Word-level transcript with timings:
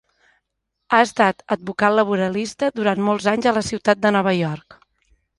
Ha 0.95 0.99
estat 1.07 1.43
advocat 1.55 1.93
laboralista 1.99 2.69
durant 2.79 3.01
molts 3.09 3.27
anys 3.33 3.49
a 3.51 3.53
la 3.59 3.63
ciutat 3.69 4.01
de 4.07 4.13
Nova 4.17 4.33
York. 4.39 4.79